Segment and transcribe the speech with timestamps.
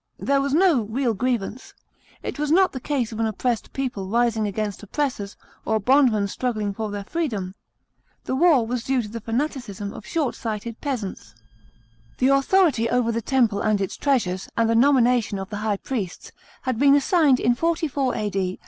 [0.17, 1.75] There was no real grievance.
[2.23, 6.73] It was not the case of an oppressed people rising against oppressors, or bondmen struggling
[6.73, 7.53] for their freedom.
[8.25, 11.35] The war was due to the fanaticism of short sighted peasants.
[12.17, 15.77] The authority over the temple and its treasures, and the nomina tion of the high
[15.77, 16.31] priests,
[16.63, 18.59] had been assigned in 44 A.D.